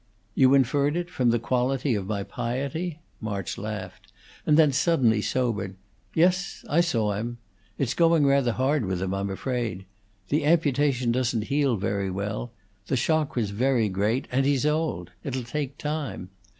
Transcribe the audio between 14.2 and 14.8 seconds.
and he's